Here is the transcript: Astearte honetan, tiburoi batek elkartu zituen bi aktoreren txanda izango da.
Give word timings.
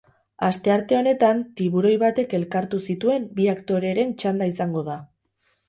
Astearte 0.45 0.95
honetan, 0.99 1.43
tiburoi 1.61 1.91
batek 2.05 2.35
elkartu 2.39 2.81
zituen 2.87 3.29
bi 3.39 3.47
aktoreren 3.55 4.17
txanda 4.23 4.51
izango 4.57 4.87
da. 4.93 5.01